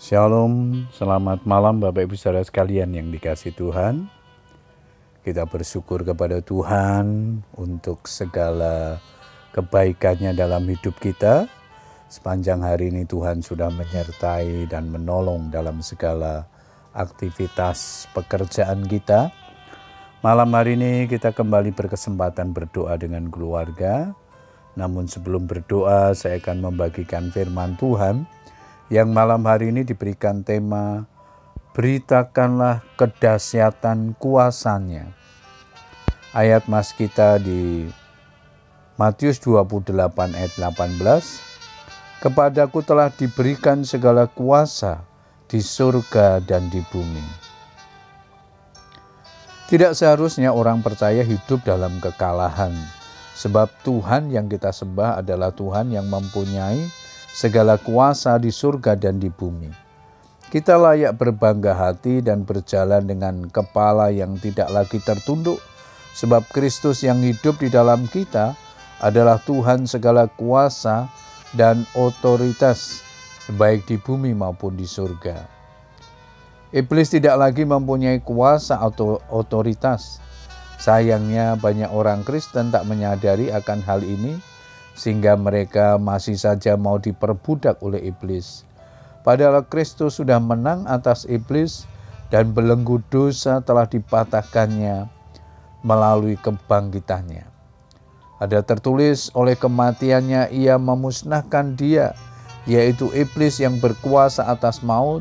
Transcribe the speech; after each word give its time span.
Shalom, 0.00 0.88
selamat 0.96 1.44
malam 1.44 1.76
Bapak 1.76 2.08
Ibu 2.08 2.16
Saudara 2.16 2.40
sekalian 2.40 2.88
yang 2.96 3.12
dikasih 3.12 3.52
Tuhan. 3.52 4.08
Kita 5.20 5.44
bersyukur 5.44 6.08
kepada 6.08 6.40
Tuhan 6.40 7.36
untuk 7.52 8.08
segala 8.08 8.96
kebaikannya 9.52 10.32
dalam 10.32 10.64
hidup 10.64 10.96
kita. 10.96 11.52
Sepanjang 12.08 12.64
hari 12.64 12.88
ini 12.88 13.04
Tuhan 13.04 13.44
sudah 13.44 13.68
menyertai 13.68 14.72
dan 14.72 14.88
menolong 14.88 15.52
dalam 15.52 15.84
segala 15.84 16.48
aktivitas 16.96 18.08
pekerjaan 18.16 18.88
kita. 18.88 19.28
Malam 20.24 20.48
hari 20.56 20.80
ini 20.80 21.12
kita 21.12 21.36
kembali 21.36 21.76
berkesempatan 21.76 22.56
berdoa 22.56 22.96
dengan 22.96 23.28
keluarga. 23.28 24.16
Namun 24.80 25.04
sebelum 25.12 25.44
berdoa 25.44 26.16
saya 26.16 26.40
akan 26.40 26.72
membagikan 26.72 27.28
firman 27.28 27.76
Tuhan 27.76 28.39
yang 28.90 29.14
malam 29.14 29.46
hari 29.46 29.70
ini 29.70 29.86
diberikan 29.86 30.42
tema 30.42 31.06
Beritakanlah 31.70 32.82
kedahsyatan 32.98 34.18
kuasanya. 34.18 35.14
Ayat 36.34 36.66
mas 36.66 36.90
kita 36.90 37.38
di 37.38 37.86
Matius 38.98 39.38
28 39.38 39.94
ayat 40.34 40.52
18. 40.58 42.20
Kepadaku 42.20 42.82
telah 42.82 43.08
diberikan 43.14 43.86
segala 43.86 44.26
kuasa 44.26 45.06
di 45.46 45.62
surga 45.62 46.42
dan 46.42 46.66
di 46.68 46.82
bumi. 46.90 47.24
Tidak 49.70 49.94
seharusnya 49.94 50.50
orang 50.50 50.82
percaya 50.82 51.22
hidup 51.22 51.62
dalam 51.62 52.02
kekalahan, 52.02 52.74
sebab 53.38 53.70
Tuhan 53.86 54.34
yang 54.34 54.50
kita 54.50 54.74
sembah 54.74 55.22
adalah 55.22 55.54
Tuhan 55.54 55.94
yang 55.94 56.10
mempunyai 56.10 56.99
segala 57.30 57.78
kuasa 57.78 58.36
di 58.36 58.50
surga 58.50 58.98
dan 58.98 59.22
di 59.22 59.30
bumi. 59.30 59.70
Kita 60.50 60.74
layak 60.74 61.14
berbangga 61.14 61.78
hati 61.78 62.18
dan 62.18 62.42
berjalan 62.42 63.06
dengan 63.06 63.46
kepala 63.46 64.10
yang 64.10 64.34
tidak 64.34 64.66
lagi 64.74 64.98
tertunduk, 64.98 65.62
sebab 66.18 66.42
Kristus 66.50 67.06
yang 67.06 67.22
hidup 67.22 67.62
di 67.62 67.70
dalam 67.70 68.10
kita 68.10 68.58
adalah 68.98 69.38
Tuhan 69.38 69.86
segala 69.86 70.26
kuasa 70.26 71.06
dan 71.54 71.86
otoritas, 71.94 73.06
baik 73.54 73.86
di 73.86 73.94
bumi 73.94 74.34
maupun 74.34 74.74
di 74.74 74.90
surga. 74.90 75.46
Iblis 76.74 77.14
tidak 77.14 77.38
lagi 77.38 77.62
mempunyai 77.66 78.22
kuasa 78.22 78.78
atau 78.78 79.22
otoritas. 79.30 80.22
Sayangnya, 80.78 81.58
banyak 81.58 81.90
orang 81.90 82.22
Kristen 82.26 82.70
tak 82.74 82.86
menyadari 82.86 83.50
akan 83.50 83.82
hal 83.86 84.02
ini 84.02 84.38
sehingga 84.94 85.38
mereka 85.38 85.96
masih 85.96 86.36
saja 86.36 86.76
mau 86.76 87.00
diperbudak 87.00 87.80
oleh 87.80 88.12
iblis. 88.12 88.68
Padahal 89.20 89.64
Kristus 89.68 90.16
sudah 90.16 90.40
menang 90.40 90.88
atas 90.88 91.28
iblis 91.28 91.84
dan 92.32 92.56
belenggu 92.56 93.04
dosa 93.12 93.60
telah 93.60 93.84
dipatahkannya 93.84 95.08
melalui 95.84 96.36
kebangkitannya. 96.40 97.44
Ada 98.40 98.64
tertulis 98.64 99.28
oleh 99.36 99.52
kematiannya 99.52 100.48
ia 100.56 100.80
memusnahkan 100.80 101.76
dia, 101.76 102.16
yaitu 102.64 103.12
iblis 103.12 103.60
yang 103.60 103.76
berkuasa 103.76 104.48
atas 104.48 104.80
maut, 104.80 105.20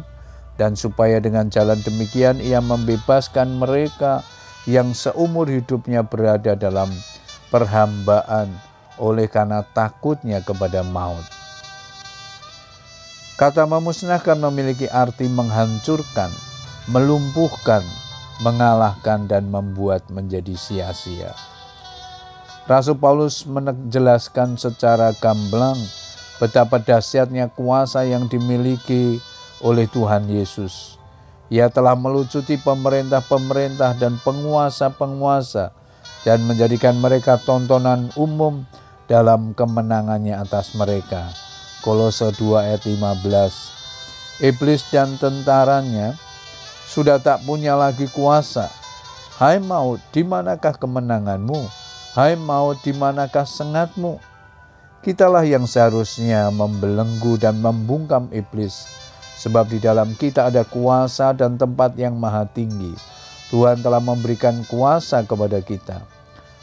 dan 0.56 0.76
supaya 0.76 1.20
dengan 1.20 1.52
jalan 1.52 1.80
demikian 1.84 2.40
ia 2.40 2.64
membebaskan 2.64 3.60
mereka 3.60 4.24
yang 4.64 4.96
seumur 4.96 5.48
hidupnya 5.48 6.04
berada 6.04 6.56
dalam 6.56 6.88
perhambaan 7.52 8.69
oleh 9.00 9.32
karena 9.32 9.64
takutnya 9.64 10.44
kepada 10.44 10.84
maut. 10.84 11.24
Kata 13.40 13.64
memusnahkan 13.64 14.36
memiliki 14.36 14.92
arti 14.92 15.32
menghancurkan, 15.32 16.28
melumpuhkan, 16.92 17.80
mengalahkan, 18.44 19.32
dan 19.32 19.48
membuat 19.48 20.04
menjadi 20.12 20.60
sia-sia. 20.60 21.32
Rasul 22.68 23.00
Paulus 23.00 23.48
menjelaskan 23.48 24.60
secara 24.60 25.16
gamblang 25.18 25.80
betapa 26.38 26.84
dahsyatnya 26.84 27.48
kuasa 27.56 28.04
yang 28.04 28.28
dimiliki 28.28 29.24
oleh 29.64 29.88
Tuhan 29.88 30.28
Yesus. 30.28 31.00
Ia 31.50 31.72
telah 31.72 31.98
melucuti 31.98 32.62
pemerintah-pemerintah 32.62 33.98
dan 33.98 34.22
penguasa-penguasa 34.22 35.74
dan 36.28 36.46
menjadikan 36.46 37.00
mereka 37.00 37.42
tontonan 37.42 38.14
umum 38.14 38.68
dalam 39.10 39.58
kemenangannya 39.58 40.38
atas 40.38 40.78
mereka. 40.78 41.34
Kolose 41.82 42.30
2 42.38 42.70
ayat 42.70 42.86
15. 42.86 44.46
Iblis 44.46 44.86
dan 44.94 45.18
tentaranya 45.18 46.14
sudah 46.86 47.18
tak 47.18 47.42
punya 47.44 47.74
lagi 47.74 48.06
kuasa. 48.14 48.70
Hai 49.42 49.58
maut, 49.58 49.98
di 50.14 50.22
manakah 50.22 50.78
kemenanganmu? 50.78 51.66
Hai 52.14 52.38
maut, 52.38 52.78
di 52.86 52.94
manakah 52.94 53.50
sengatmu? 53.50 54.22
Kitalah 55.00 55.48
yang 55.48 55.64
seharusnya 55.64 56.52
membelenggu 56.52 57.40
dan 57.40 57.64
membungkam 57.64 58.28
iblis, 58.36 58.84
sebab 59.40 59.72
di 59.72 59.80
dalam 59.80 60.12
kita 60.20 60.52
ada 60.52 60.68
kuasa 60.68 61.32
dan 61.32 61.56
tempat 61.56 61.96
yang 61.96 62.20
maha 62.20 62.44
tinggi. 62.52 62.92
Tuhan 63.48 63.80
telah 63.80 64.04
memberikan 64.04 64.60
kuasa 64.68 65.24
kepada 65.24 65.64
kita. 65.64 66.19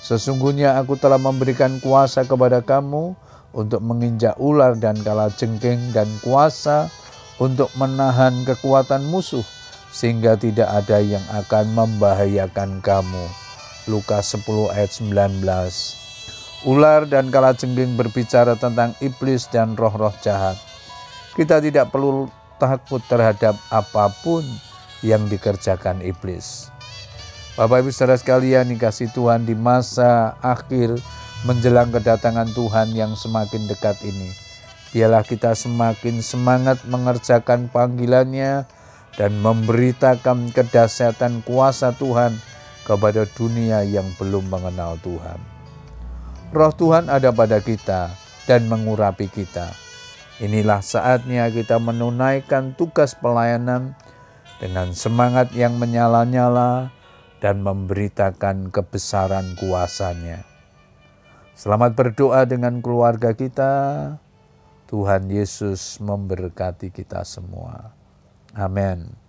Sesungguhnya 0.07 0.79
aku 0.79 0.95
telah 0.95 1.19
memberikan 1.19 1.83
kuasa 1.83 2.23
kepada 2.23 2.63
kamu 2.63 3.19
untuk 3.51 3.83
menginjak 3.83 4.39
ular 4.39 4.79
dan 4.79 4.95
kala 5.03 5.35
jengking 5.35 5.91
dan 5.91 6.07
kuasa 6.23 6.87
untuk 7.43 7.75
menahan 7.75 8.47
kekuatan 8.47 9.03
musuh 9.11 9.43
sehingga 9.91 10.39
tidak 10.39 10.71
ada 10.71 11.03
yang 11.03 11.27
akan 11.35 11.75
membahayakan 11.75 12.79
kamu. 12.87 13.27
Lukas 13.91 14.31
10 14.39 14.47
ayat 14.79 14.95
19 14.95 15.43
Ular 16.71 17.11
dan 17.11 17.35
kala 17.35 17.59
jengking 17.59 17.99
berbicara 17.99 18.55
tentang 18.55 18.95
iblis 19.03 19.51
dan 19.51 19.75
roh-roh 19.75 20.15
jahat. 20.23 20.55
Kita 21.35 21.59
tidak 21.59 21.91
perlu 21.91 22.31
takut 22.63 23.03
terhadap 23.11 23.59
apa 23.75 24.15
pun 24.23 24.47
yang 25.03 25.27
dikerjakan 25.27 25.99
iblis. 25.99 26.76
Bapak 27.57 27.81
Ibu 27.81 27.89
Saudara 27.89 28.21
sekalian 28.21 28.69
dikasih 28.69 29.17
Tuhan 29.17 29.49
di 29.49 29.57
masa 29.57 30.37
akhir 30.45 30.93
menjelang 31.49 31.89
kedatangan 31.89 32.53
Tuhan 32.53 32.93
yang 32.93 33.17
semakin 33.17 33.65
dekat 33.65 33.97
ini. 34.05 34.29
Biarlah 34.93 35.25
kita 35.25 35.57
semakin 35.57 36.21
semangat 36.21 36.85
mengerjakan 36.85 37.73
panggilannya 37.73 38.69
dan 39.17 39.33
memberitakan 39.41 40.53
kedahsyatan 40.53 41.41
kuasa 41.49 41.97
Tuhan 41.97 42.37
kepada 42.85 43.25
dunia 43.25 43.81
yang 43.89 44.05
belum 44.21 44.53
mengenal 44.53 45.01
Tuhan. 45.01 45.41
Roh 46.53 46.73
Tuhan 46.77 47.09
ada 47.09 47.33
pada 47.33 47.65
kita 47.65 48.13
dan 48.45 48.69
mengurapi 48.69 49.33
kita. 49.33 49.73
Inilah 50.45 50.85
saatnya 50.85 51.49
kita 51.49 51.81
menunaikan 51.81 52.77
tugas 52.77 53.17
pelayanan 53.17 53.97
dengan 54.61 54.93
semangat 54.93 55.57
yang 55.57 55.81
menyala-nyala, 55.81 56.93
dan 57.41 57.61
memberitakan 57.61 58.73
kebesaran 58.73 59.57
kuasanya. 59.61 60.47
Selamat 61.57 61.97
berdoa 61.97 62.45
dengan 62.45 62.85
keluarga 62.85 63.33
kita. 63.33 63.73
Tuhan 64.87 65.27
Yesus 65.33 65.99
memberkati 65.99 66.95
kita 66.95 67.27
semua. 67.27 67.91
Amin. 68.55 69.26